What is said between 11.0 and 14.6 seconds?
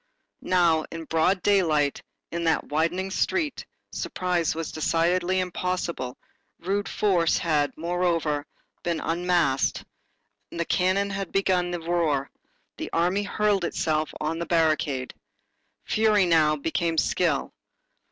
had begun the roar, the army hurled itself on the